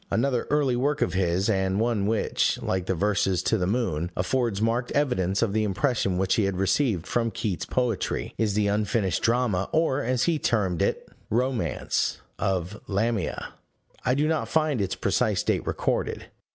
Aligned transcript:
Another 0.09 0.47
early 0.49 0.75
work 0.75 1.03
of 1.03 1.13
his, 1.13 1.47
and 1.47 1.79
one 1.79 2.07
which, 2.07 2.59
like 2.63 2.87
the 2.87 2.95
verses 2.95 3.43
To 3.43 3.55
the 3.55 3.67
Moon, 3.67 4.09
affords 4.17 4.59
marked 4.59 4.91
evidence 4.93 5.43
of 5.43 5.53
the 5.53 5.63
impression 5.63 6.17
which 6.17 6.33
he 6.33 6.45
had 6.45 6.57
received 6.57 7.05
from 7.05 7.29
Keats's 7.29 7.67
poetry, 7.67 8.33
is 8.35 8.55
the 8.55 8.65
unfinished 8.65 9.21
drama 9.21 9.69
(or, 9.71 10.01
as 10.01 10.23
he 10.23 10.39
termed 10.39 10.81
it, 10.81 11.07
"romance") 11.29 12.17
of 12.39 12.81
Lamia: 12.87 13.49
I 14.03 14.15
do 14.15 14.27
not 14.27 14.49
find 14.49 14.81
its 14.81 14.95
precise 14.95 15.43
date 15.43 15.67
recorded. 15.67 16.25